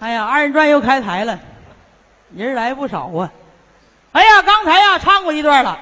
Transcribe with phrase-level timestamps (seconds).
[0.00, 1.38] 哎呀，二人转又开台了，
[2.34, 3.30] 人来不少啊。
[4.12, 5.78] 哎呀，刚才呀唱过一段了，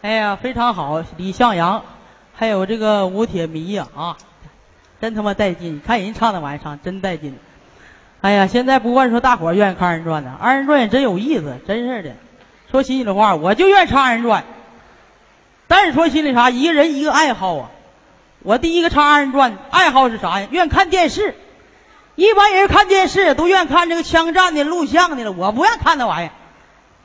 [0.00, 1.82] 哎呀，非常好，李向阳，
[2.34, 4.16] 还有这个吴铁迷呀啊，
[5.00, 5.82] 真他妈带劲！
[5.84, 7.36] 看人唱的玩意儿唱真带劲。
[8.20, 12.12] 哎呀，现在不管说大伙愿意看二人转呢，二人转也真有意思，真是的。
[12.70, 14.44] 说心里话，我就愿意唱二人转。
[15.66, 17.70] 但是说心里啥，一个人一个爱好啊。
[18.44, 20.46] 我第一个唱二人转，爱好是啥呀？
[20.52, 21.34] 愿看电视。
[22.18, 26.32] 一般人看电视都愿看这个枪战的、录像的了，我不愿看那玩意儿，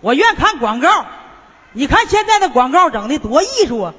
[0.02, 1.06] 我愿看广告。
[1.74, 3.94] 你看现在的广告整的多艺术啊！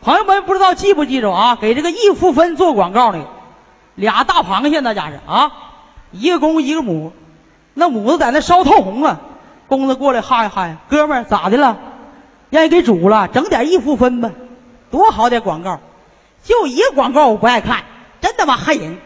[0.00, 1.58] 朋友们不知道记不记着啊？
[1.60, 3.26] 给这个易富芬做广告那个，
[3.96, 5.50] 俩大螃蟹那家是啊，
[6.12, 7.12] 一个公一个母，
[7.74, 9.22] 那母子在那烧透红啊，
[9.66, 11.78] 公子过来哈呀哈，哥们儿咋的了？
[12.50, 14.30] 让人给煮了，整点易富芬吧，
[14.92, 15.80] 多好点广告。
[16.44, 17.82] 就一个广告我不爱看，
[18.20, 18.98] 真他妈害人。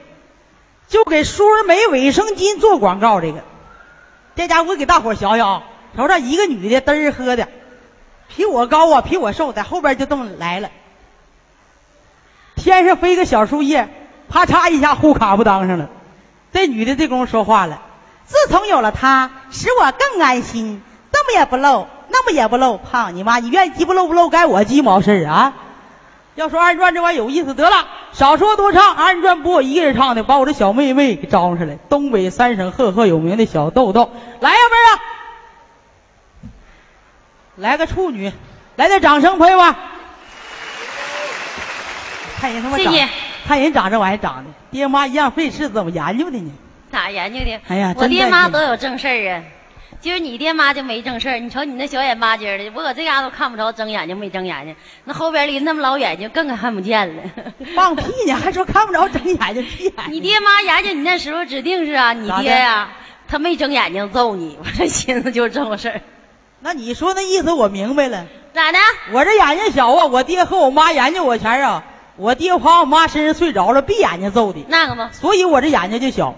[0.89, 3.45] 就给舒尔美卫生巾做广告，这个，
[4.35, 5.63] 这家伙我给大伙儿瞧瞧啊，
[5.97, 7.49] 瞅这一个女的嘚儿喝的，
[8.35, 10.71] 比我高啊，比我瘦，在后边就这么来了。
[12.57, 13.89] 天上飞个小树叶，
[14.29, 15.91] 啪嚓一下护卡不当上了。
[16.53, 17.83] 这女的这功夫说话了
[18.27, 20.83] ：“自从有了他，使我更安心，
[21.13, 22.79] 这么也不漏，那么也不漏。
[22.79, 25.53] 胖你妈，你愿意鸡不漏不漏，该我鸡毛事啊！”
[26.39, 28.95] 要说二人转这玩意儿有意思，得了，少说多唱。
[28.95, 35.01] 二人转不我一个人唱的，把我这小妹妹给招上来，东北三省赫赫有名的小豆豆，来呀，妹儿啊，
[37.57, 38.33] 来个处女，
[38.77, 39.75] 来点掌声，朋友们。
[42.41, 43.09] 看人他妈长，谢谢
[43.49, 46.53] 看人长这玩意儿长的，爹妈一样费事，怎么研究的呢？
[46.93, 47.61] 咋研究的？
[47.67, 49.43] 哎呀我爹妈都有正事儿啊。
[50.01, 57.23] 今儿你爹妈就没正事儿，你瞅你那小眼巴尖的，我搁这嘎都看不着，睁眼睛没睁眼睛，那后边离那么老远就更看不见了。
[57.75, 60.05] 放屁呢，还说看不着睁眼睛屁眼睛。
[60.13, 62.91] 你爹妈研究你那时候指定是啊，你爹呀、
[63.27, 66.01] 他没睁眼睛揍你，我这寻思就是这么事儿。
[66.61, 68.27] 那你说那意思我明白了。
[68.53, 68.79] 咋的？
[69.13, 71.85] 我这眼睛小啊，我爹和我妈研究我前儿啊，
[72.17, 75.11] 我爹趴我妈身上睡着了，闭眼睛揍的，那个吗？
[75.13, 76.35] 所以我这眼睛就小。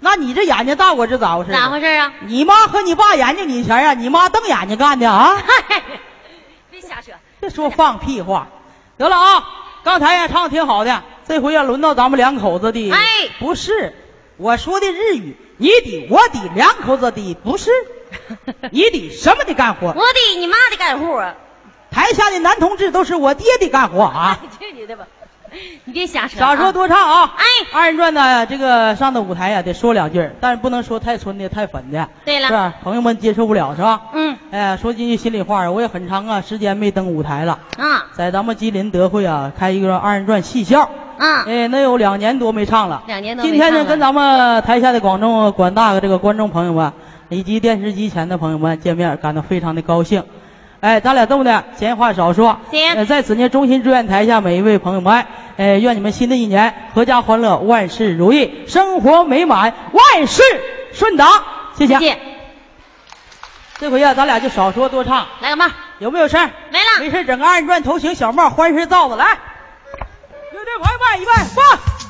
[0.00, 1.52] 那你这眼睛大，我这咋回事？
[1.52, 2.12] 咋回事啊？
[2.26, 5.42] 你妈和你爸研究你前啊，你妈瞪眼睛干的啊？
[6.70, 7.12] 别瞎扯。
[7.40, 8.48] 别说放屁话。
[8.96, 9.44] 得了啊，
[9.84, 12.92] 刚才呀唱的挺好的，这回要轮到咱们两口子的。
[12.92, 12.98] 哎
[13.38, 13.94] 不是，
[14.36, 17.70] 我说的日语，你的我的两口子的不是，
[18.70, 19.88] 你的什么的干活？
[19.88, 21.34] 我的你妈的干户啊！
[21.90, 24.38] 台下的男同志都是我爹的干活啊！
[24.60, 25.06] 去你的吧！
[25.84, 26.72] 你别瞎扯、少说。
[26.72, 27.34] 多唱啊！
[27.36, 32.74] 哎二人转呢，这个上的舞台呀，得说两句，但是不能说太纯的、太粉的，对了是吧？
[32.82, 34.02] 朋友们接受不了，是吧？
[34.12, 40.82] 嗯哎，说几句心里话，我也很长啊时间没登舞台了，啊在咱们吉林德惠啊开一个二人转戏校，
[41.18, 41.44] 啊！
[41.46, 43.02] 哎，那有两年多没唱了。
[43.06, 46.92] 两年多今天呢，跟咱们台下的广众广大的这个观众朋友们，
[47.28, 50.24] 以及电视机前的朋友们见面，感到非常的高兴。
[50.80, 52.60] 哎，咱俩这么的，闲话少说。
[52.70, 55.26] 行呃在此呢，衷心祝愿台下每一位朋友们，
[55.56, 60.42] 哎，愿你们新的一年阖家欢乐，万事如意，生活美满，万事
[60.92, 61.26] 顺达。
[61.76, 61.98] 谢谢。
[61.98, 62.18] 谢谢。
[63.80, 66.50] 这回呀、咱俩就少说多唱，来个嘛，有没有事儿？
[66.70, 66.84] 没了。
[67.00, 69.24] 没事，整个二人转头型小帽，欢声罩子来。
[69.24, 72.07] 乐队朋友们，预备，放。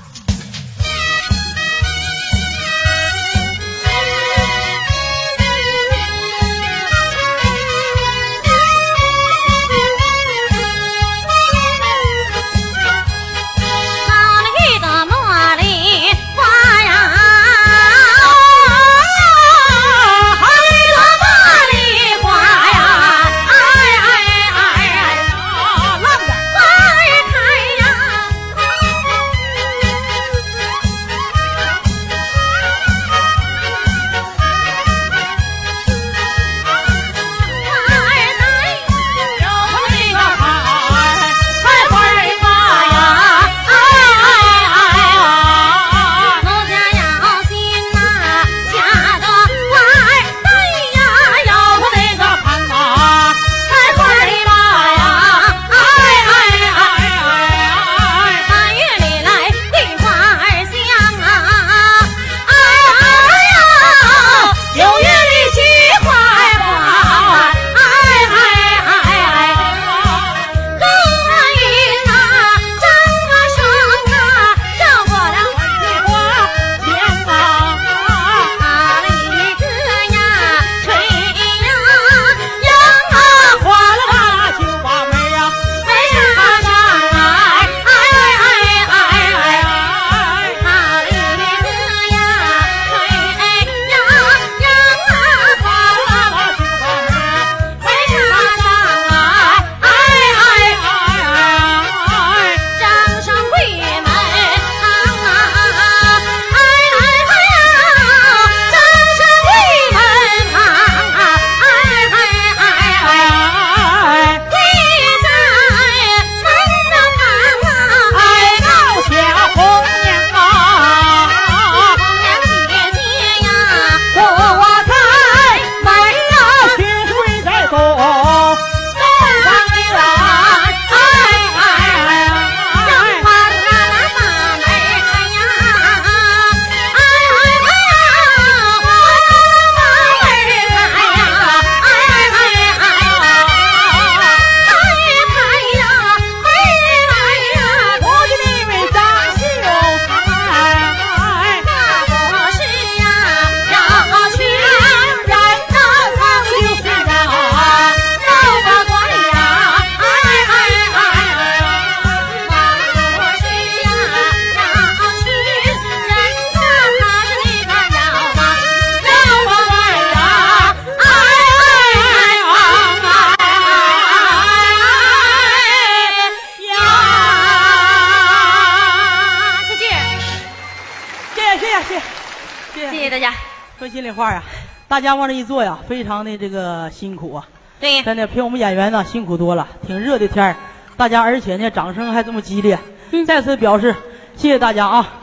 [186.29, 187.49] 的这个辛苦啊。
[187.81, 190.57] 对，真的比我们演员呢辛苦多了，挺热的天儿，
[190.97, 192.79] 大家而且呢掌声还这么激烈，
[193.13, 193.95] 嗯再次表示
[194.37, 195.15] 谢谢大家啊！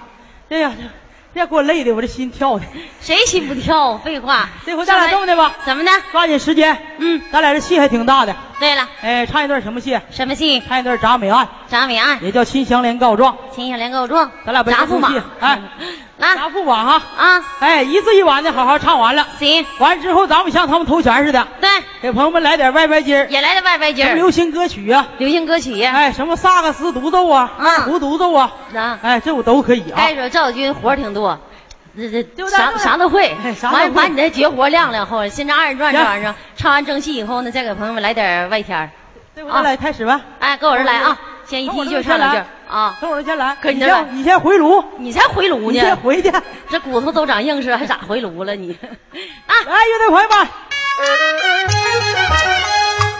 [0.50, 0.72] 哎呀，
[1.34, 2.64] 这这给我累的，我这心跳的。
[3.02, 3.98] 谁心不跳？
[4.04, 4.50] 废话。
[4.66, 5.92] 这回咱俩这么的吧，怎么的？
[6.14, 10.00] 抓紧时间，嗯，咱俩这戏还挺大的，对了，哎，唱一段什么戏？
[10.12, 10.62] 什么戏？
[10.62, 13.38] 唱一段铡美案，铡美案，也叫秦香莲告状。
[13.54, 15.62] 秦香莲告状，咱俩不铡驸马戏，哎，
[16.34, 21.70] 来铡驸马哈，啊，哎，一字一晚的好好唱完了，行，完之后咱们像他们投钱似的，对，
[22.02, 29.96] 给朋友们来点歪歪筋儿，也来点歪歪筋儿，什么流行歌曲啊，流行歌曲，哎，什么萨克斯独奏啊，嗯二胡独奏啊，啊，哎，这我都可以啊。
[29.98, 31.40] 该说赵军活儿挺多，
[31.96, 33.36] 这这对不对啥啥都会。
[33.44, 38.90] 哎，啥都完会完你这绝活亮亮后，现在二人转这行玩意儿，唱完正戏以后呢，再给朋友们来点外天儿。
[39.36, 41.18] 这回咱俩开始吧，哎，跟我这来啊，
[41.48, 42.98] 先一从我提这边先来就唱两句儿啊。
[43.00, 46.32] 从我这先来，可你先你先回炉，你才回炉你先，回去。
[46.70, 48.74] 这骨头都长硬实，还咋回炉了你？
[48.74, 48.80] 啊，
[49.64, 50.48] 乐队朋友们，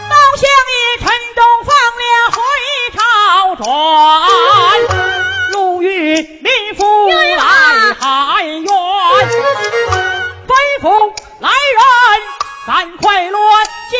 [0.08, 0.68] 刀向一
[0.98, 2.36] 沉重放了回
[2.92, 2.98] 朝
[3.56, 3.66] 转，
[5.52, 7.14] 路遇民夫来
[7.98, 8.04] 喊
[8.44, 8.64] 冤，
[10.46, 10.50] 吩
[10.82, 10.84] 咐
[11.40, 11.50] 来人
[12.66, 13.42] 赶快乱
[13.92, 13.96] 叫。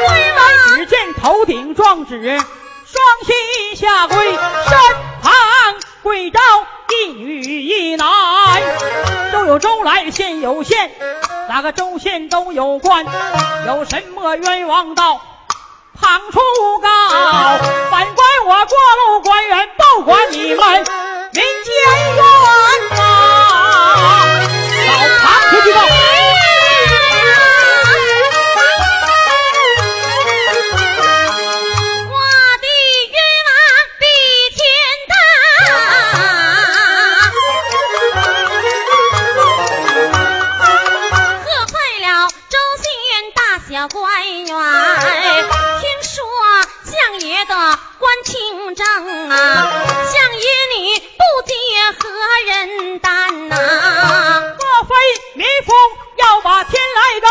[0.09, 4.38] 来只见头顶状纸，双膝下跪，身
[5.23, 5.33] 旁
[6.02, 6.40] 跪着
[6.88, 8.09] 一女一男，
[9.33, 10.90] 周有周来，县有县，
[11.49, 13.07] 哪个州县都有官，
[13.66, 15.21] 有什么冤枉道？
[16.00, 16.40] 旁出
[16.81, 16.88] 告，
[17.90, 18.76] 反观我过
[19.07, 20.85] 路官员，不管你们
[21.33, 21.75] 民间
[22.16, 22.25] 冤
[22.90, 22.97] 呐！
[24.87, 24.93] 老
[25.25, 26.13] 旁出去告。
[47.45, 50.45] 的官清正啊，相爷
[50.77, 51.53] 你不解
[51.99, 52.09] 何
[52.47, 53.55] 人担呐、
[54.59, 54.95] 莫非
[55.35, 55.73] 民夫
[56.17, 57.29] 要把天来告？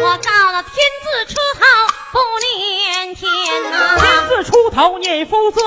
[0.00, 1.60] 我告了天字出头
[2.12, 5.60] 不念天呐、天字出头念夫字，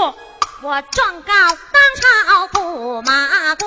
[0.62, 1.58] 我状告当
[1.96, 3.66] 朝驸马官，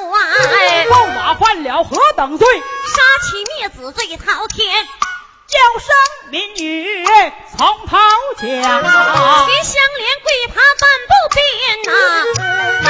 [0.86, 2.46] 驸马犯了何等罪？
[2.60, 4.86] 杀妻灭子罪滔天，
[5.46, 5.88] 叫声
[6.30, 7.04] 民女
[7.56, 7.98] 从头
[8.40, 8.48] 讲。
[8.48, 11.38] 秦香莲跪爬半步变
[11.84, 12.89] 呐、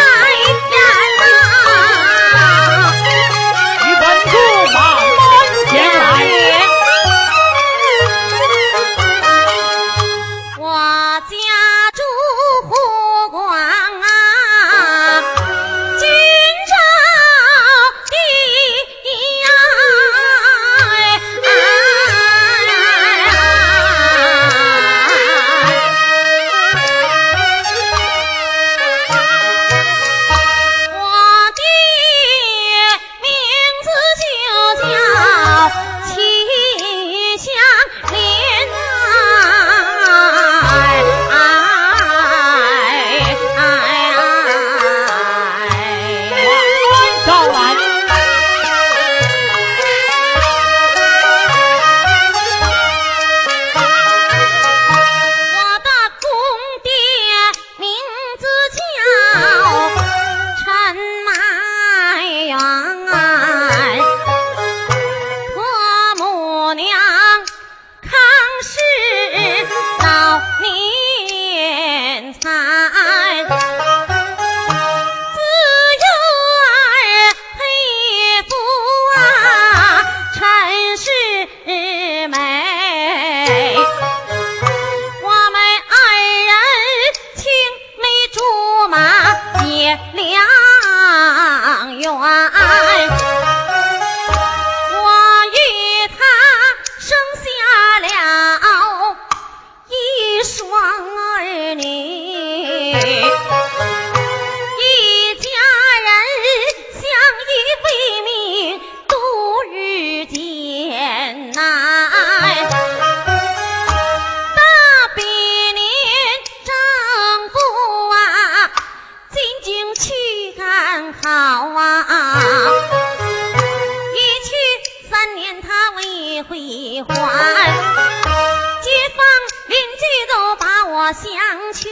[131.12, 131.24] 相
[131.72, 131.90] 劝，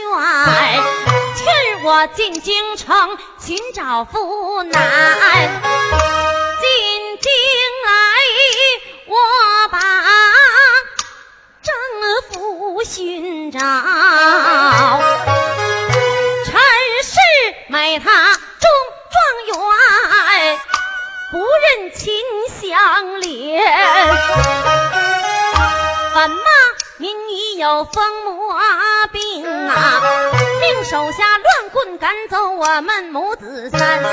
[1.35, 4.71] 劝我进京城寻找夫难，
[6.61, 7.31] 进京
[7.85, 7.89] 来。
[9.07, 9.15] 我
[9.71, 9.79] 把
[11.61, 11.73] 政
[12.31, 13.59] 府寻找，
[16.45, 16.51] 陈
[17.03, 17.17] 世
[17.67, 18.69] 美他中
[19.11, 19.57] 状元，
[21.31, 22.07] 不认亲
[22.61, 23.27] 相连。
[26.13, 26.37] 怎么
[27.59, 28.57] 有疯魔
[29.11, 30.01] 病啊？
[30.61, 34.09] 令手下乱棍赶走我们母子三，狗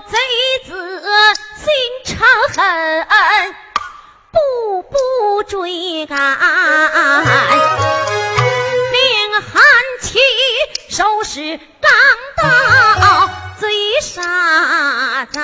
[0.00, 0.18] 贼
[0.66, 1.00] 子
[1.54, 1.72] 心
[2.04, 3.54] 肠狠，
[4.32, 6.18] 步步追赶，
[8.90, 9.62] 命韩
[10.00, 10.18] 琦
[10.88, 11.92] 收拾钢
[12.36, 13.30] 刀
[13.60, 15.40] 追杀咱，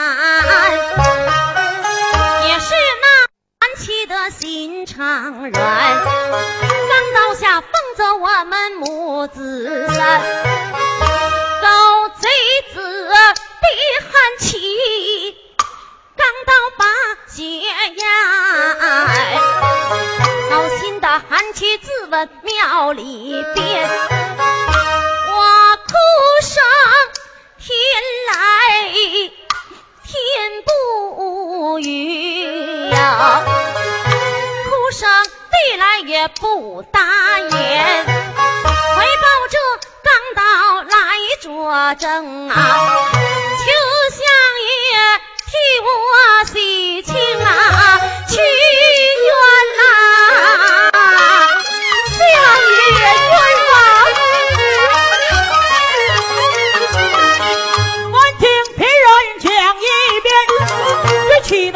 [2.48, 3.29] 也是那。
[3.80, 6.04] 气得心肠软，钢
[7.14, 11.66] 刀下放走我们母子三，狗
[12.20, 12.28] 贼
[12.74, 13.14] 子的
[14.04, 15.34] 寒气，
[16.14, 16.84] 钢刀把
[17.26, 17.42] 血
[17.96, 18.04] 压，
[20.50, 25.94] 好心的寒气自刎庙里边，我哭
[26.42, 26.62] 声
[27.58, 27.72] 天
[28.28, 29.30] 来。
[30.10, 30.18] 天
[30.64, 35.08] 不语呀，哭声
[35.52, 36.98] 地来也不答
[37.38, 38.10] 言，怀
[38.64, 39.56] 抱这
[40.02, 40.42] 钢刀
[40.82, 40.96] 来
[41.40, 42.52] 作证啊，
[43.12, 43.62] 求
[44.10, 44.20] 相
[44.66, 44.82] 爷
[45.46, 45.52] 替
[45.86, 45.88] 我
[46.52, 47.48] 洗清啊，
[48.28, 49.38] 屈冤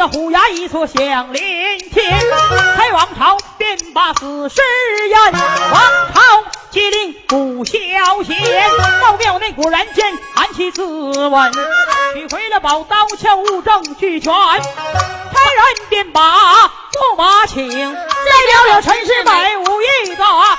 [0.07, 2.19] 虎牙一撮响连天。
[2.75, 4.61] 开王朝便把死尸
[5.07, 5.81] 验，王
[6.13, 6.21] 朝
[6.71, 7.73] 即令不消
[8.23, 8.37] 闲。
[9.01, 11.51] 到庙内果然见韩琦自刎，
[12.13, 14.33] 取回了宝刀，鞘物证俱全。
[14.33, 20.57] 差人便把驸马请，来了了陈世美无一个二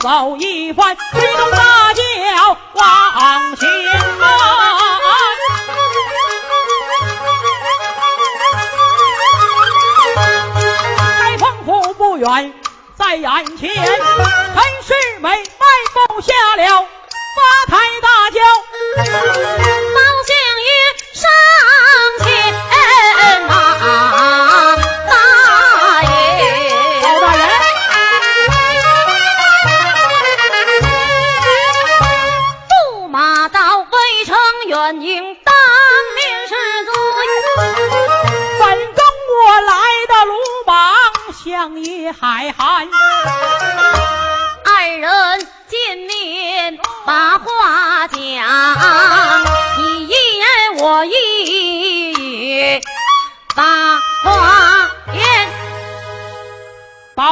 [0.00, 2.02] 走一番，推动大轿
[2.74, 3.68] 往前
[4.18, 4.26] 迈。
[11.20, 12.52] 开封府不远，
[12.96, 13.84] 在眼前，陈
[14.82, 15.36] 世美迈
[16.08, 16.86] 步下了
[17.36, 19.63] 八抬大轿。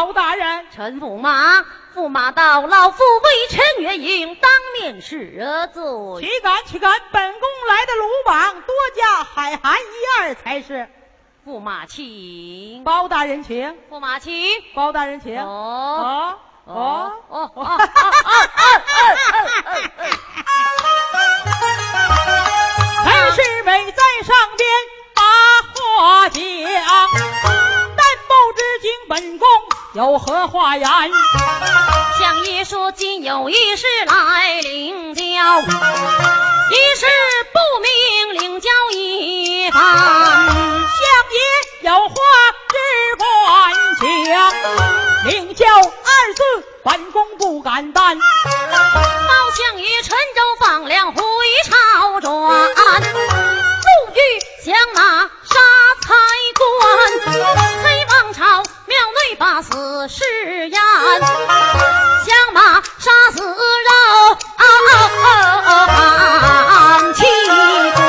[0.02, 6.20] 包大人，陈驸马，驸马到老夫微臣月营，当面是罪。
[6.20, 7.00] 岂敢岂敢！
[7.12, 9.84] 本宫来的鲁莽，多加海涵一
[10.18, 10.88] 二才是。
[11.46, 14.34] 驸马请，包大人请，驸马请。
[14.74, 15.40] 包大人请。
[15.40, 17.78] 哦哦哦哦哦！
[23.04, 24.68] 陈世美在上边
[25.14, 25.22] 把
[25.72, 26.42] 话讲，
[28.32, 29.46] 但不知经本宫
[29.92, 30.88] 有何话言。
[32.18, 37.06] 相爷说今有一事来领教，一事
[37.52, 39.82] 不明领教一番。
[39.82, 42.14] 相爷有话
[42.70, 44.50] 只管讲，
[45.26, 45.82] 领教二
[46.34, 46.42] 字
[46.84, 48.18] 本宫不敢担。
[48.18, 48.22] 包
[49.54, 51.22] 相爷陈州放粮回
[51.66, 53.12] 朝转，路
[54.14, 54.18] 遇
[54.64, 55.60] 降马杀
[56.00, 56.14] 财
[56.56, 57.81] 官，
[58.32, 58.96] 王朝庙
[59.28, 60.24] 内把死誓
[60.70, 60.80] 言，
[61.20, 61.28] 响
[62.54, 64.38] 马杀死肉
[65.86, 67.24] 汉七
[67.94, 68.02] 官。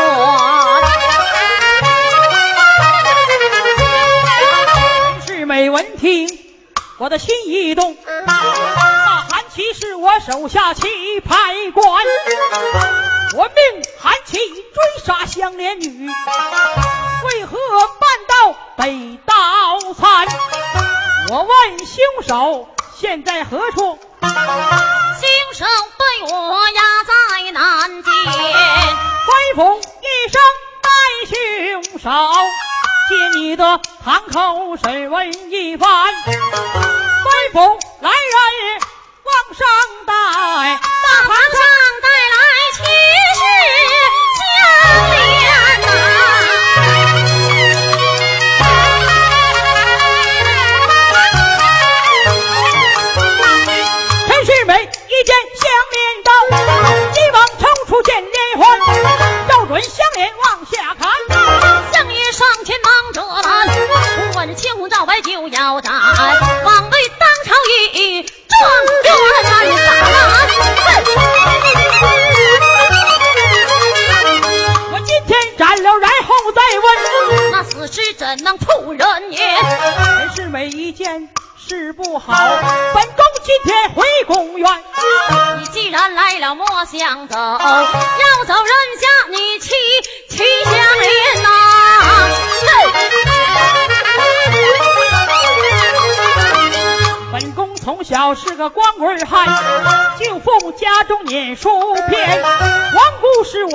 [4.73, 6.39] 陈世美闻听，
[6.99, 7.97] 我的心一动。
[8.25, 8.33] 那
[9.29, 11.62] 韩琦是我手下棋牌
[22.33, 23.92] 好现在何处？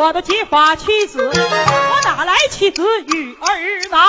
[0.08, 4.00] 我的结发妻子，我哪来妻子与儿男？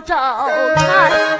[0.00, 0.14] 走
[0.76, 1.39] 开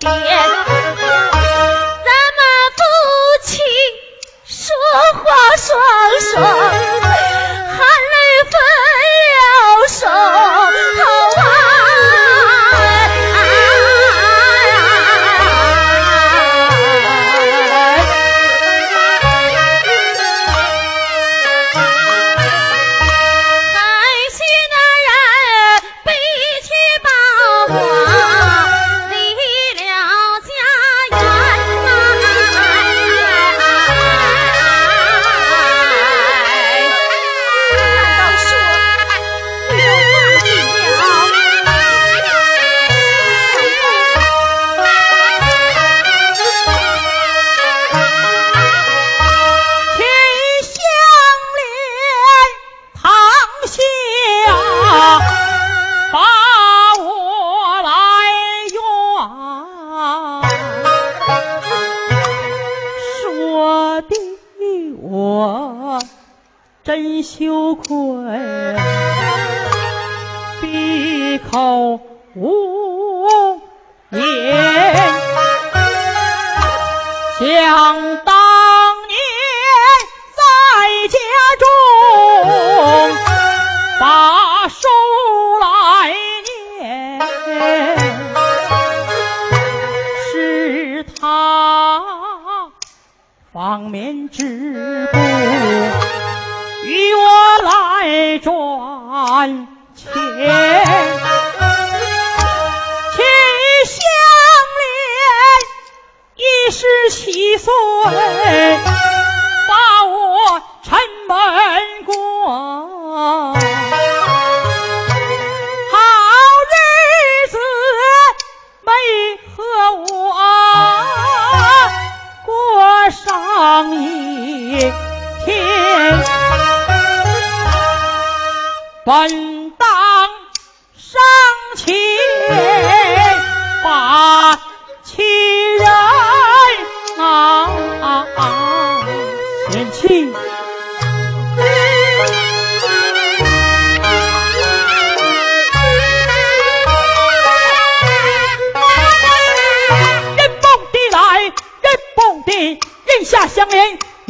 [0.00, 0.41] 别。
[93.82, 95.20] 当面之过，
[96.84, 99.66] 与我来赚
[99.96, 100.06] 钱。
[103.10, 103.18] 妻
[103.84, 103.98] 相
[104.78, 104.86] 恋，
[106.36, 107.72] 已十七岁。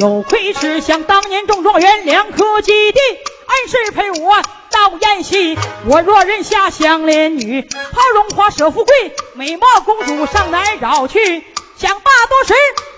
[0.03, 5.57] 有亏吃，想当年中状元，两科鸡地，恩师陪我到宴席。
[5.87, 11.45] 我若认下相怜女，抛荣华舍富贵，美貌公主上来找去？
[11.77, 12.53] 想罢多时，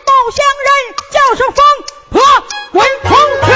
[0.06, 0.72] 报相人
[1.10, 1.62] 叫声疯
[2.08, 2.22] 婆，
[2.72, 3.08] 滚出
[3.44, 3.52] 去！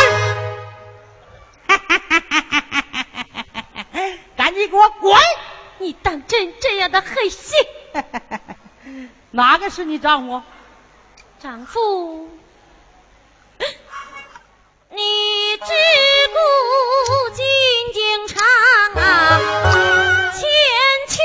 [1.68, 4.00] 哈哈哈哈哈哈哈哈哈哈！
[4.36, 5.18] 赶紧给我滚！
[5.78, 7.58] 你当真这样的狠心？
[9.30, 10.42] 哪个是你丈夫？
[11.40, 12.28] 丈夫。
[14.90, 15.66] 你只
[16.32, 16.38] 顾
[17.34, 17.44] 静
[17.92, 18.38] 静唱
[19.04, 20.40] 啊浅
[21.08, 21.18] 情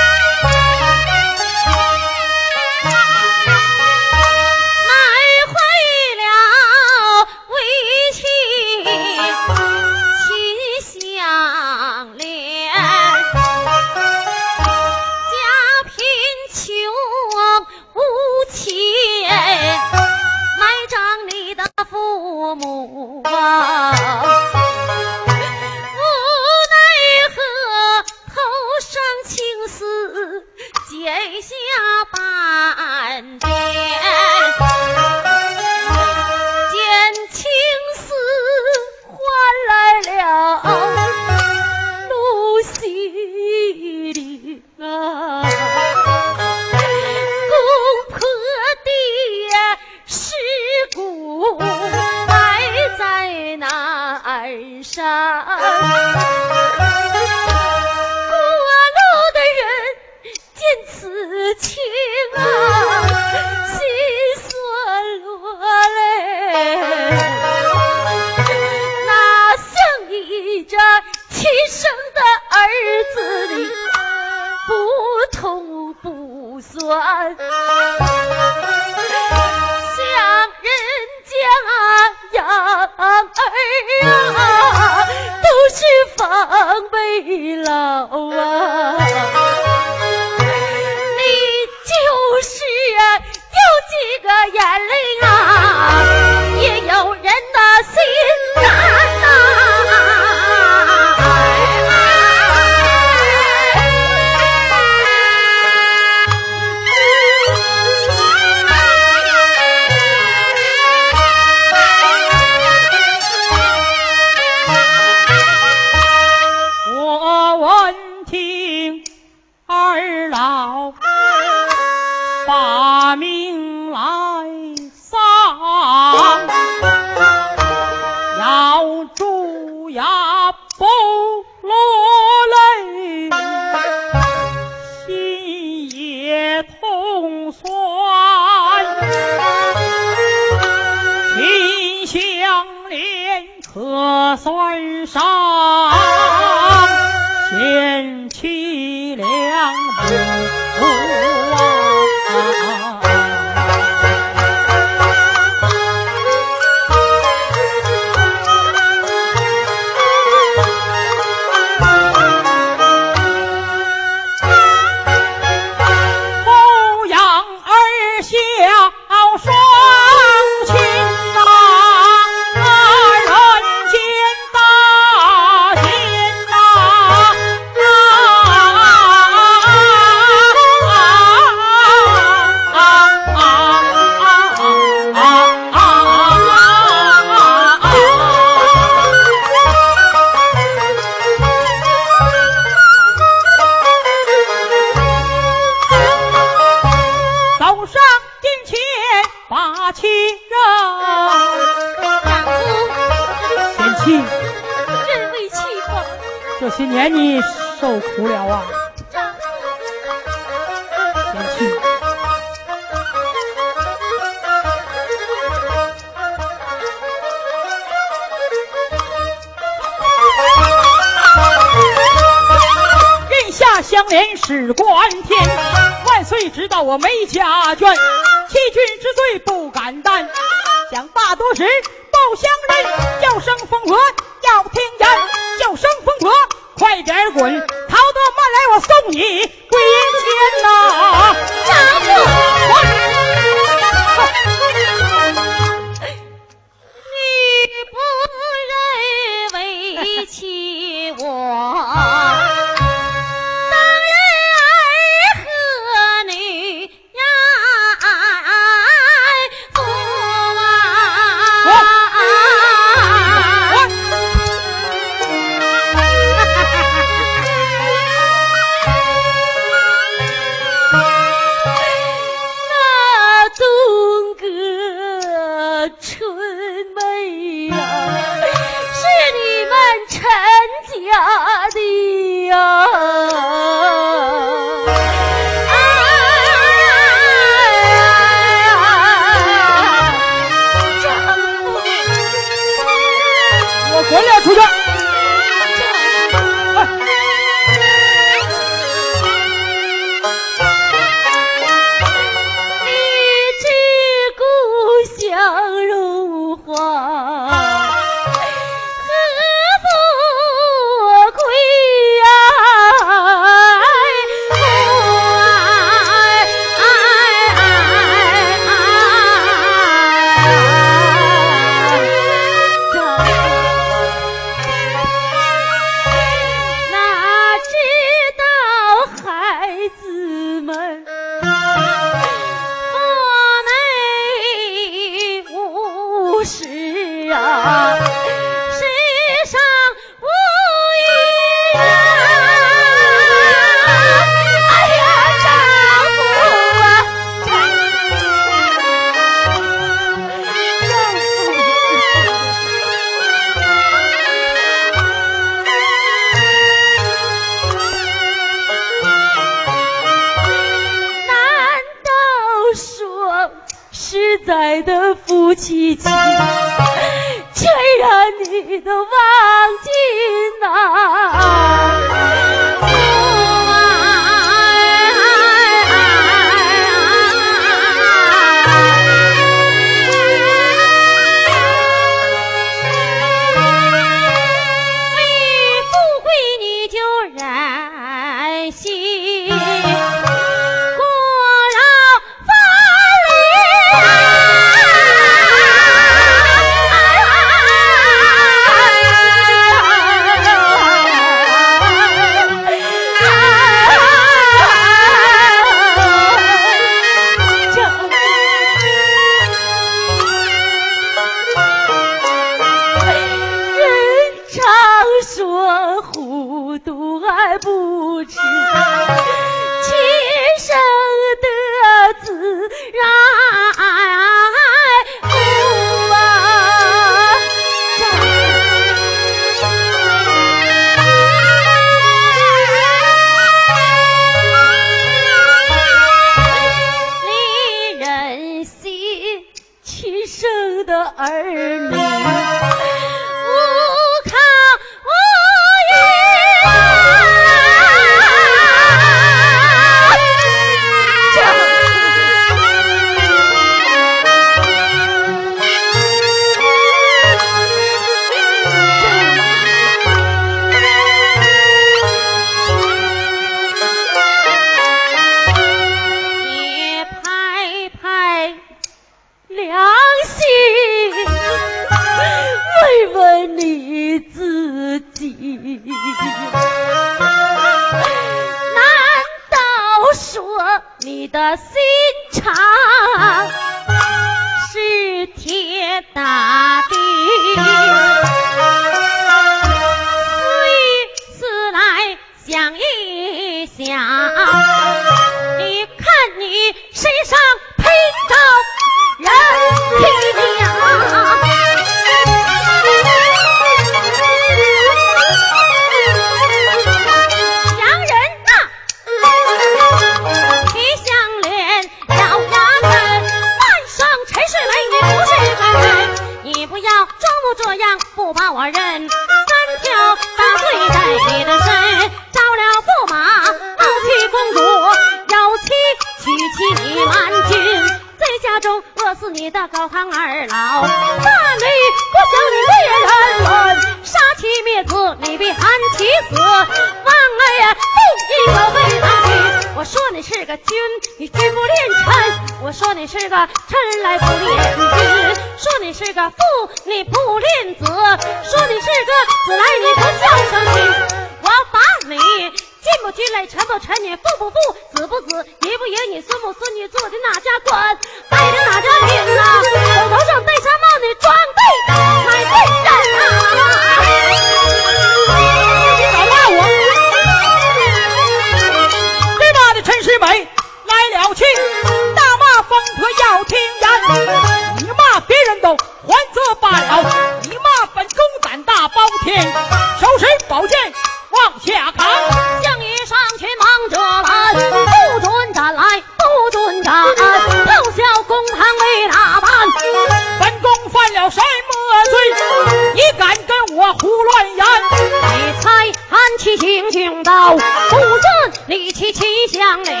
[598.66, 600.00] 你妻妻相连，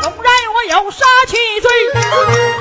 [0.00, 1.70] 纵然我有杀妻罪，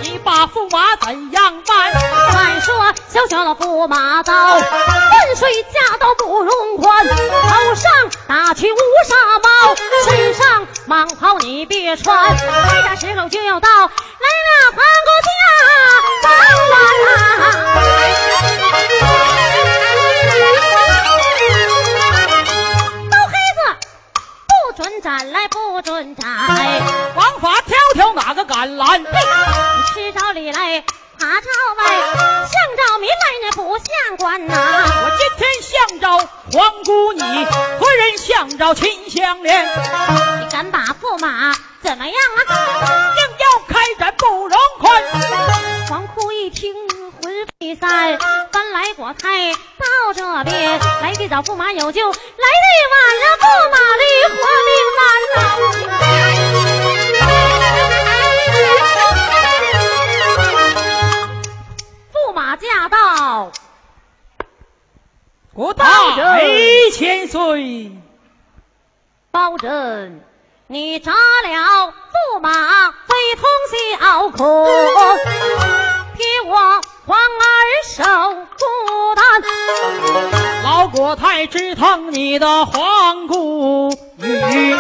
[0.02, 1.94] 你把驸马怎样办？
[1.94, 7.92] 再说小小的驸马刀，顺水驾到不容宽，头上
[8.28, 8.76] 打起乌
[9.08, 14.82] 纱帽，身上蟒袍你别穿，开战时候就要到，来了还个
[15.24, 15.30] 家，
[16.22, 16.28] 走。
[24.76, 26.28] 准斩来，不准斩，
[27.16, 29.02] 王法条条哪个敢拦？
[29.02, 31.48] 你吃着里来，爬着
[31.78, 34.54] 外，相照民来，那不像官呐。
[34.56, 36.18] 我今天相照
[36.52, 39.64] 皇姑，你何人相照秦香莲？
[40.42, 42.16] 你敢把驸马怎么样
[42.48, 43.14] 啊？
[43.16, 45.04] 硬要开斩不容宽。
[45.88, 46.74] 皇姑一听。
[47.60, 48.18] 第三
[48.52, 52.18] 翻来我才到这边来的早驸马有救来的
[52.92, 54.36] 晚了驸马的活
[54.70, 55.04] 命难
[62.14, 63.52] 驸马驾到
[65.54, 67.92] 国大贼千岁
[69.32, 70.22] 包拯
[70.68, 71.94] 你铡了
[72.34, 73.44] 驸马非同
[74.00, 76.56] 小可替我
[77.06, 77.50] 皇儿
[77.88, 79.24] 守孤单。
[80.64, 84.76] 老国太知疼你的皇姑女，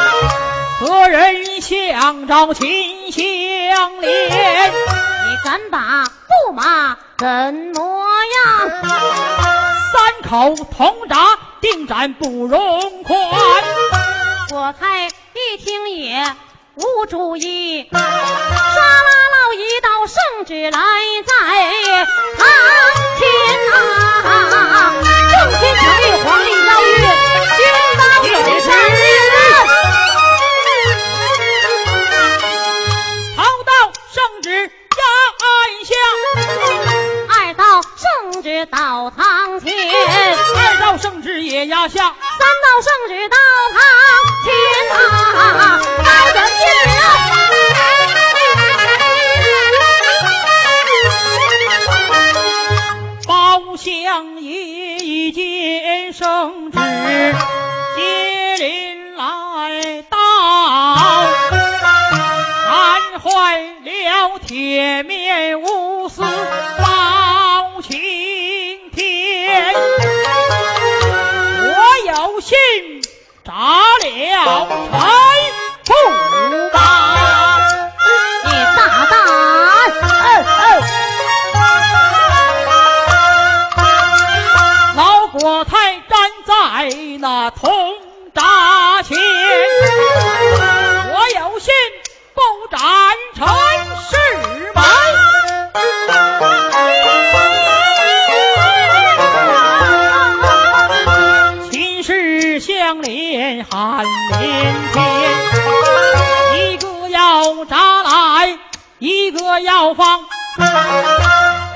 [0.80, 4.72] 何人想招秦香莲？
[4.72, 8.06] 你敢把驸马怎么
[8.36, 8.70] 样？
[9.92, 13.18] 三口铜铡，定斩不容宽。
[14.52, 16.36] 我太一听也
[16.76, 20.16] 无主意，沙拉老一道圣
[20.48, 20.80] 旨来
[21.28, 21.32] 在
[22.36, 22.48] 堂
[23.20, 23.22] 前、
[23.72, 23.76] 啊，
[25.30, 26.98] 正天朝内皇帝要谕，
[27.58, 27.62] 听
[28.00, 29.06] 到有神谕，
[33.36, 33.70] 朝到
[34.10, 35.02] 圣旨压
[35.44, 35.46] 案
[35.86, 35.94] 下，
[37.30, 39.70] 二道圣旨到堂前，
[40.56, 43.38] 二道圣旨也压下，三道圣旨到
[43.70, 43.78] 堂
[44.44, 44.50] 前、
[44.98, 46.03] 啊。
[53.76, 56.80] 相爷一见圣旨，
[57.96, 60.18] 接临来到，
[62.70, 68.00] 俺坏了铁面无私报青
[68.92, 69.74] 天，
[71.64, 71.74] 我
[72.08, 72.56] 有心
[73.44, 75.23] 炸了
[109.04, 110.22] 一个药方。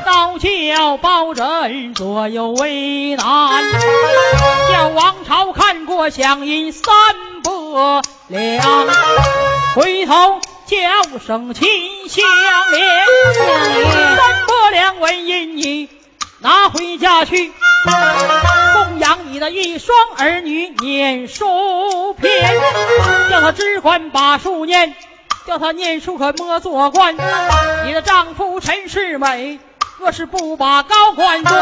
[0.06, 3.66] 道教包拯左右为难，
[4.72, 6.86] 叫王朝看过相印三
[7.44, 7.52] 百
[8.28, 8.88] 两，
[9.76, 11.68] 回头叫声秦
[12.08, 12.26] 相
[12.72, 13.06] 连，
[13.36, 14.18] 三
[14.48, 15.90] 百两纹银你
[16.40, 17.52] 拿回家去，
[18.74, 22.58] 供养你的一双儿女念书篇，
[23.30, 24.96] 叫他只管把书念。
[25.48, 26.92] 叫他念书可莫做？
[26.92, 27.16] 官，
[27.86, 29.62] 你的丈夫陈世美
[29.98, 31.58] 若是不把高官做，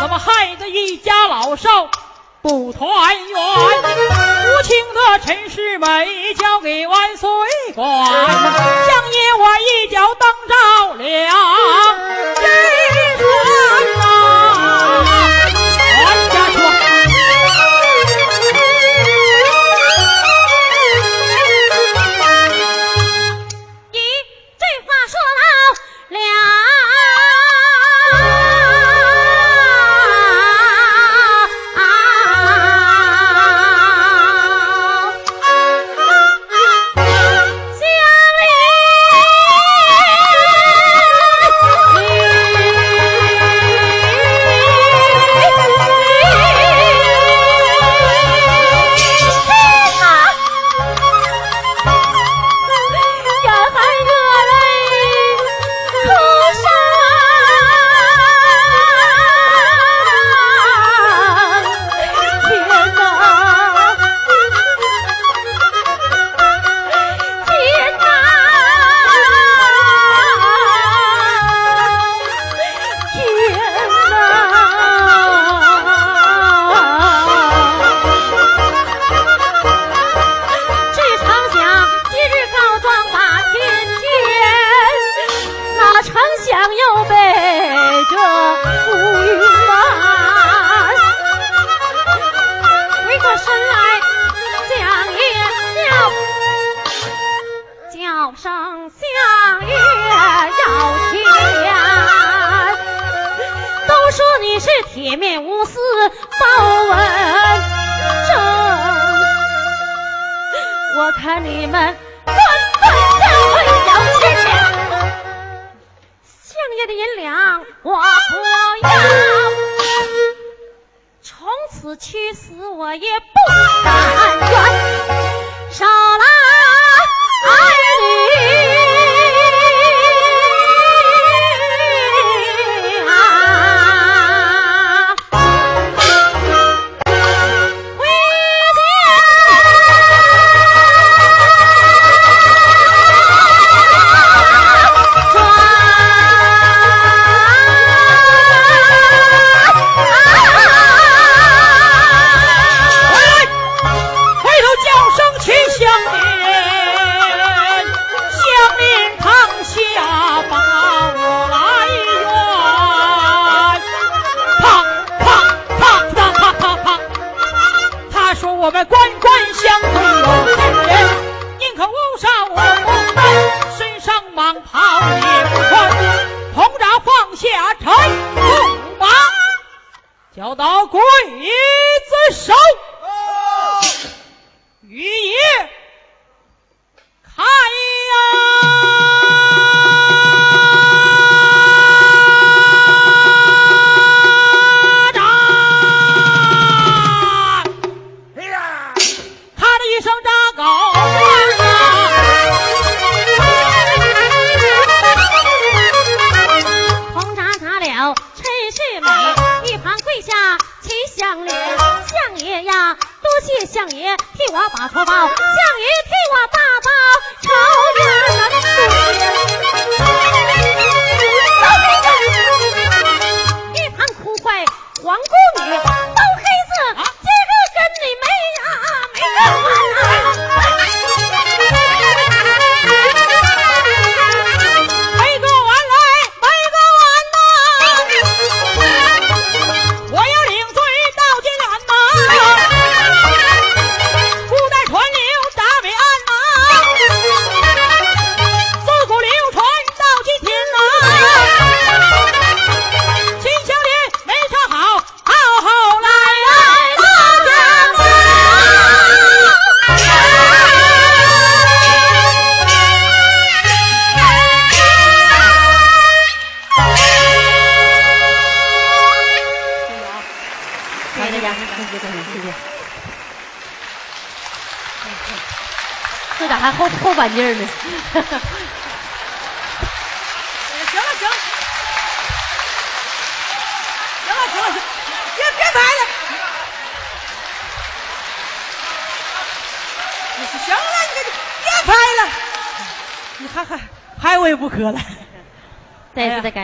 [0.00, 1.88] 怎么害得一家老少
[2.42, 3.40] 不团圆？
[3.40, 7.30] 无情的陈世美交给万岁
[7.74, 10.54] 官，相爷我一脚蹬着
[11.02, 11.06] 了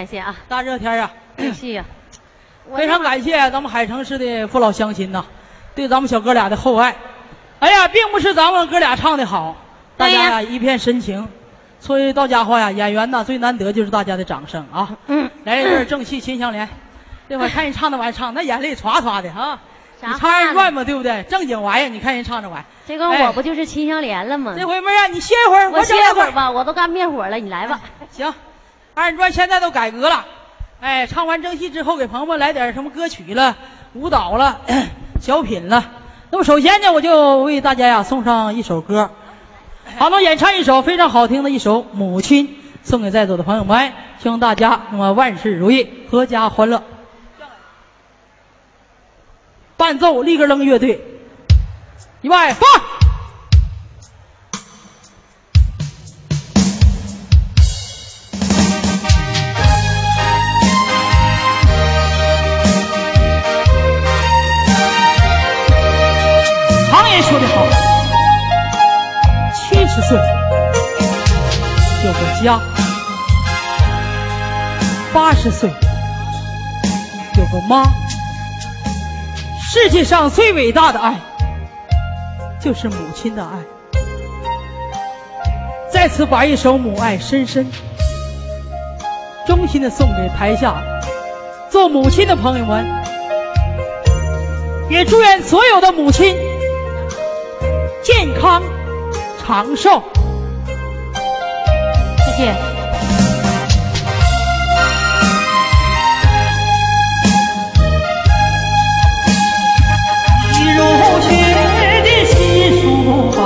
[0.03, 1.85] 感谢啊，大热天啊，继续呀。
[2.77, 5.27] 非常感谢咱们海城市的父老乡亲呐，
[5.77, 6.97] 对咱们小哥俩的厚爱。
[7.61, 9.55] 哎呀，并不是咱们哥俩唱的好，
[9.97, 11.29] 大家呀呀一片深情。
[11.79, 14.97] 所以到家伙呀，演员呐最难得就是大家的掌声啊。
[15.07, 16.69] 嗯，来一阵正气秦香莲，
[17.31, 19.61] 这会儿看人唱那玩意儿唱，那眼泪唰唰的啊。
[20.01, 21.23] 啥你唱二人转嘛，对不对？
[21.31, 22.67] 正经玩意儿，你看人唱这玩意儿。
[22.89, 24.57] 这跟我不就是秦香莲了吗？
[24.59, 27.79] 这回妹儿啊，你歇会儿，我歇一会儿吧，我都干灭火了，你来吧。
[28.11, 28.35] 行，
[28.95, 30.27] 二人转现在都改革了，
[30.81, 33.57] 哎，唱完正戏之后，给朋友们来点什么歌曲了、
[33.95, 34.61] 舞蹈了、
[35.21, 35.91] 小品了。
[36.31, 39.11] 那么首先呢，我就为大家呀送上一首歌，
[39.99, 42.49] 好，那么演唱一首非常好听的一首《母亲》，
[42.83, 46.83] 送给在座的朋友们，希望大家那么万事如意，阖家欢乐。
[49.79, 51.03] 伴奏立个扔乐队，
[52.21, 53.02] 预备放。
[70.13, 70.21] 岁
[72.05, 72.61] 有个家，
[75.15, 77.85] 八十岁有个妈。
[79.71, 81.15] 世界上最伟大的爱，
[82.61, 83.51] 就是母亲的爱。
[85.91, 87.65] 在此把一首《母爱深深》
[89.47, 90.83] 衷心的送给台下
[91.71, 92.85] 做母亲的朋友们，
[94.91, 96.37] 也祝愿所有的母亲
[98.03, 98.63] 健康
[99.45, 100.03] 长寿。
[102.25, 102.55] 谢谢。
[110.55, 110.81] 你入
[111.21, 111.31] 学
[112.03, 112.35] 的新
[112.81, 112.85] 书
[113.37, 113.41] 包，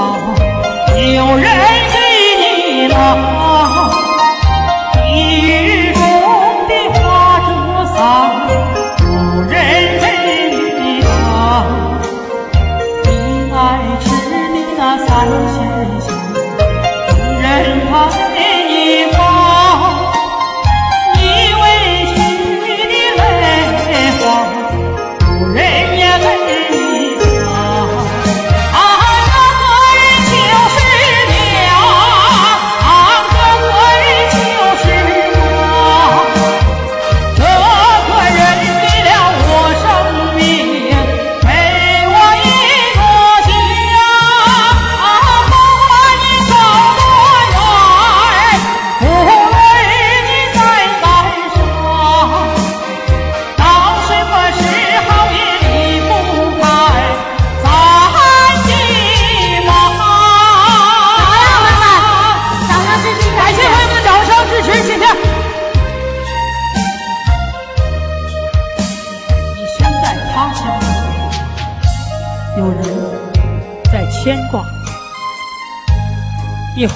[0.94, 1.44] 有人
[1.92, 1.96] 给
[2.38, 2.94] 你拿；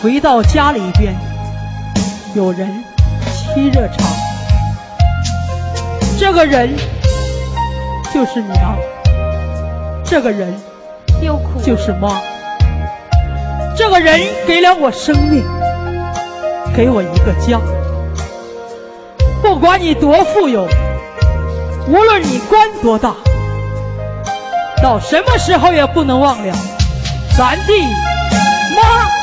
[0.02, 1.14] 回到家里边，
[2.34, 2.84] 有人
[3.54, 4.04] 沏热茶。
[6.18, 6.74] 这个人
[8.12, 8.76] 就是娘，
[10.04, 10.54] 这个人。
[11.62, 12.18] 就是妈。
[13.76, 15.44] 这个人给了我生命，
[16.74, 17.60] 给我一个家。
[19.42, 20.66] 不管你多富有，
[21.88, 23.14] 无论你官多大，
[24.82, 26.56] 到什么时候也不能忘了
[27.36, 27.64] 咱的
[28.74, 29.19] 妈。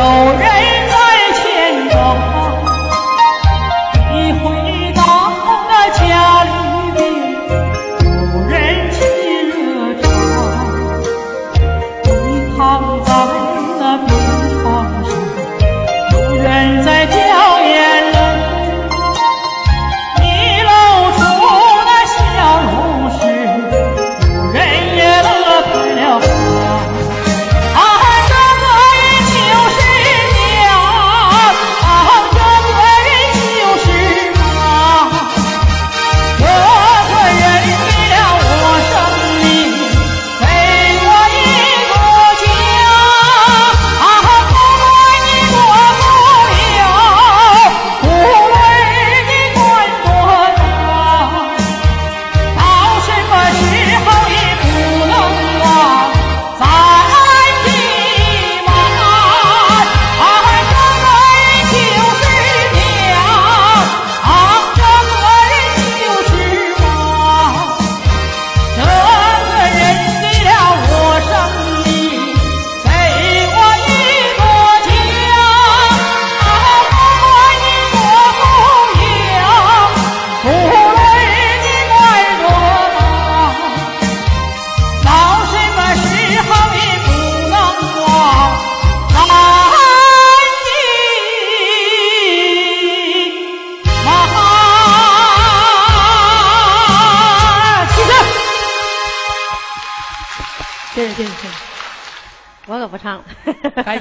[0.00, 0.39] 感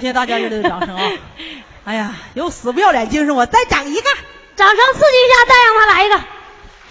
[0.10, 1.12] 谢大家热烈的掌声啊！
[1.86, 4.04] 哎呀，有死不要脸精神，我再整一个，
[4.56, 6.20] 掌声刺激一下，再让他来一个，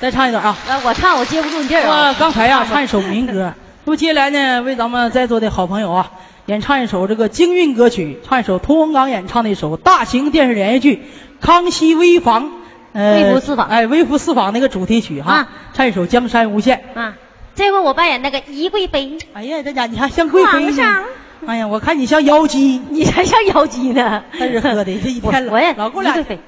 [0.01, 0.57] 再唱一段啊！
[0.69, 2.15] 来，我唱我接不住你劲儿啊！
[2.19, 3.55] 刚才呀，唱一首民歌，
[3.85, 6.11] 那么接下来呢，为咱们在座的好朋友啊，
[6.47, 10.97] 演唱一首这个京韵歌曲，唱一首屠洪刚演唱的一首大型电视连续剧
[11.45, 12.47] 《康熙微房》
[12.95, 17.15] 呃，微服私访，哎，微服私访那个主题曲哈，唱一首《江山无限》啊。
[17.55, 19.19] 这回我扮演那个宜贵妃。
[19.33, 21.05] 哎呀，这家你还像贵妃呢。
[21.47, 24.25] 哎呀，我看你像妖姬，你才像妖姬呢。
[24.39, 26.13] 但是喝的这 一天了，我也老姑俩。
[26.13, 26.39] 啊，给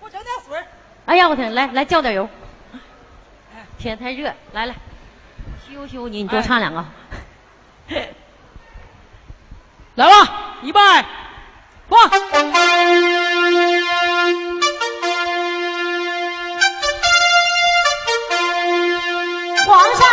[0.00, 0.58] 我整点水。
[1.06, 2.28] 哎呀，我天，来来浇点油。
[3.78, 4.74] 天太热，来来，
[5.68, 6.84] 羞羞你，你多唱两个。
[9.94, 10.80] 来吧，预备，
[11.88, 12.10] 放。
[19.66, 20.06] 皇上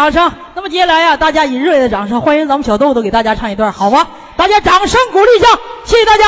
[0.00, 0.32] 掌声。
[0.54, 4.08] 那么接下来呀、大家以热烈的掌声欢迎咱们小豆豆给大家唱一段，好吗？
[4.38, 5.46] 大家掌声鼓励一下，
[5.84, 6.24] 谢谢大家。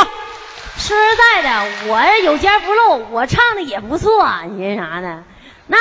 [0.77, 5.25] 说实在的，我有尖不漏，我唱的也不错，你这啥呢？
[5.69, 5.79] 那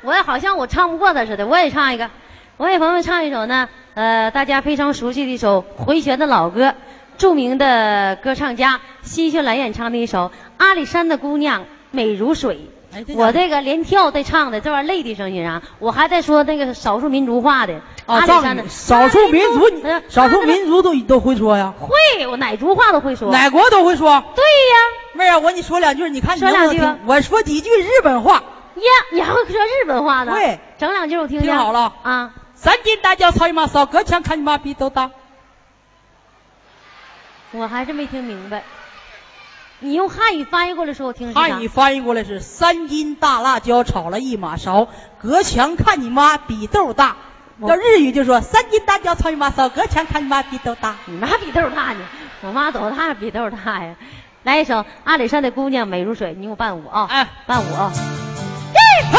[0.00, 2.08] 我也好像我唱不过他似的，我也唱一个，
[2.56, 6.74] 我给朋友们唱一首呢，呃，大家非常熟悉的一首回旋的老歌，
[7.18, 10.18] 著名的歌唱家新秀兰演唱的一首
[10.56, 12.54] 《阿里山的姑娘美如水》。
[12.94, 15.62] 哎我这个连跳带唱的，这玩意儿累的声音啊！
[15.80, 19.68] 我还在说那个少数民族话的，阿啊，里山的少数民族
[20.08, 23.32] 少数民族都都会说呀，会，我哪族话都会说。
[23.32, 24.22] 哪国都会说。
[24.36, 24.76] 对呀，
[25.14, 27.08] 妹儿啊，我跟你说两句，你看你说能不能两句吧听？
[27.08, 28.34] 我说几句日本话。
[28.34, 30.32] 呀，你还会说日本话呢？
[30.32, 31.48] 会，整两句我听听。
[31.48, 32.34] 听好了啊！
[32.54, 35.10] 三斤大脚操你妈扫，隔墙看你妈逼都大。
[37.50, 38.62] 我还是没听明白。
[39.84, 44.88] 你用汉语翻译过来说，我听汉语翻译过来是三斤大辣椒炒了一马勺，
[45.20, 47.16] 隔墙看你妈比豆大。
[47.60, 50.96] 我要日语就说三斤大椒炒一马勺，隔墙看你妈比豆大。
[51.04, 52.00] 你妈比豆大呢，
[52.40, 53.96] 我妈多大比豆大呀？
[54.42, 57.06] 来一首《阿里山的姑娘美如水》，你给我伴舞啊！
[57.10, 57.92] 哎，伴舞啊！
[59.12, 59.12] 嘿。
[59.12, 59.18] 阿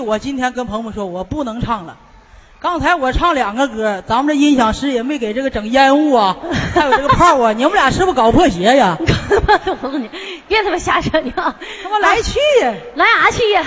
[0.00, 1.96] 我今天跟朋友们说，我不能唱了。
[2.60, 6.36] 刚才我唱两个歌，咱们这音响师也没给这个整烟雾啊，
[6.74, 8.96] 还有这个炮啊，你们俩是不是搞破鞋呀？
[9.82, 10.10] 我你
[10.48, 11.56] 别他妈瞎扯你啊！
[11.82, 12.74] 他妈来去呀！
[12.94, 13.64] 来啥去呀？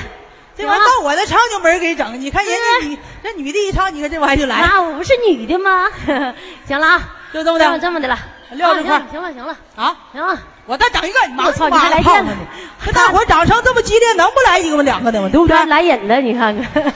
[0.58, 2.20] 这玩意儿到我这唱就没人给整。
[2.20, 2.52] 你看人
[2.82, 5.86] 家女这女的一唱，你看这玩意儿就来，那我不是女的吗？
[6.68, 8.18] 行了啊，就这么的这么这么的了，
[8.52, 9.96] 撂这块啊行了行了啊！
[10.12, 12.48] 行了，我再整一个，你妈我操妈你还来电呢炮呢！
[12.86, 14.84] 这 大伙掌声这么激烈，能不来一个吗？
[14.84, 15.30] 两个的吗？
[15.32, 15.66] 对不对？
[15.66, 16.94] 来瘾了，你看看。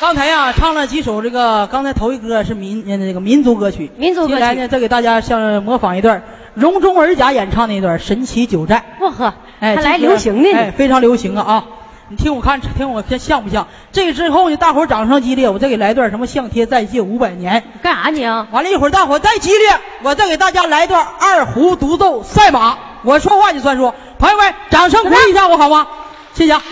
[0.00, 6.22] 刚才呀、唱了几首这个，刚才头一歌是民呃那个民族歌曲，民族歌曲接下来呢，再给大家像模仿一段
[6.54, 8.84] 容中尔甲演唱的一段《神奇九寨》。
[9.04, 11.64] 我呵，哎，还来流行的呢哎，非常流行啊啊！
[12.10, 13.68] 你听我看，听我看像不像？
[13.92, 17.64] 这个之后呢，大伙儿掌声激烈，我再给来段什么相贴再借五百年。
[17.82, 18.48] 干啥你啊？
[18.50, 22.78] 完了，一会儿大伙儿再激烈，我再给大家来段二胡独奏赛马。
[23.02, 25.86] 我说话你算数，朋友们，掌声鼓励一下我好吗？
[26.32, 26.62] 谢谢啊。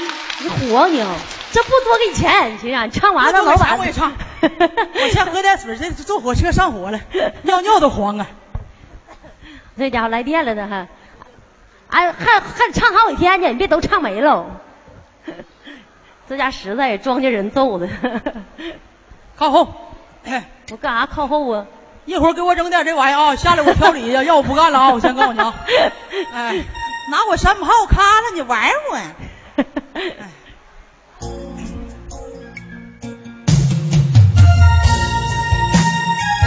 [0.41, 1.09] 你火你啊？
[1.53, 6.99] 这不多给你钱，其实你唱完了，老板我也唱我先喝点水，这坐火车上火了，
[7.43, 8.27] 尿尿都黄啊！
[9.79, 10.89] 这家伙来电了呢，还，
[11.89, 14.47] 哎，还还唱好几天呢，你别都唱没了。
[16.29, 17.89] 这家实在庄稼人揍的，
[19.37, 19.75] 靠后，
[20.25, 21.67] 哎我干啥靠后啊？
[22.05, 24.91] 一会儿给我整点这玩意儿啊，下来我调理去， 要我不干了啊！
[24.95, 25.55] 我先告诉你啊，
[26.35, 26.55] 哎，
[27.11, 28.97] 拿我山炮咔了，你玩我？
[28.97, 29.15] 哎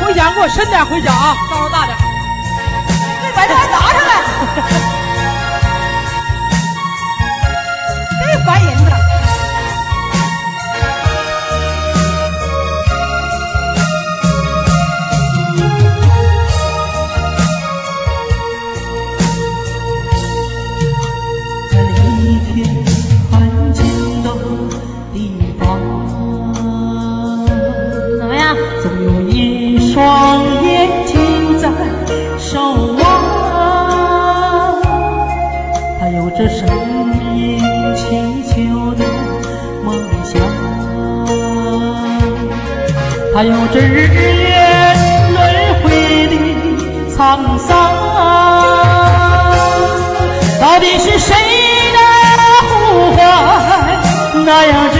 [0.01, 1.97] 回响给我深点回响啊，声儿大点。
[3.21, 4.98] 这把这玩意儿拿上来。
[43.39, 44.51] 还有这日月
[45.31, 45.39] 轮
[45.81, 46.35] 回的
[47.15, 47.71] 沧桑，
[50.59, 51.33] 到底是谁
[51.93, 51.99] 的
[52.67, 53.23] 呼唤
[54.43, 54.98] 那样？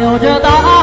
[0.00, 0.77] 有着大爱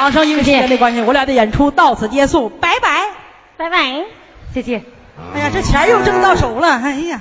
[0.00, 3.02] 掌声，因为时间的关系，我俩的演出到此结束，拜拜
[3.58, 4.04] 拜拜，
[4.54, 4.82] 谢谢。
[5.34, 7.20] 哎呀，这钱又挣到手了，哎呀。